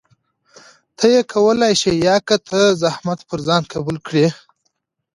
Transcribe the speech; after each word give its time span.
ته 0.97 1.05
يې 1.13 1.21
کولى 1.33 1.69
شې 1.81 1.91
يا 2.05 2.15
که 2.27 2.37
ته 2.47 2.59
زحمت 2.81 3.19
پر 3.29 3.39
ځان 3.47 3.63
قبول 3.73 3.97
کړي؟ 4.07 4.27